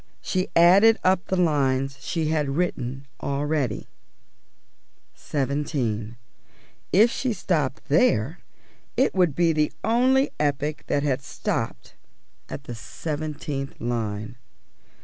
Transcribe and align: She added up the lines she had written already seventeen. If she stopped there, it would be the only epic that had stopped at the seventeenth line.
She 0.19 0.49
added 0.55 0.97
up 1.03 1.25
the 1.27 1.37
lines 1.39 1.97
she 1.99 2.29
had 2.29 2.57
written 2.57 3.05
already 3.21 3.85
seventeen. 5.13 6.17
If 6.91 7.11
she 7.11 7.33
stopped 7.33 7.87
there, 7.87 8.39
it 8.97 9.13
would 9.13 9.35
be 9.35 9.53
the 9.53 9.71
only 9.83 10.31
epic 10.39 10.85
that 10.87 11.03
had 11.03 11.21
stopped 11.21 11.93
at 12.49 12.63
the 12.63 12.73
seventeenth 12.73 13.79
line. 13.79 14.37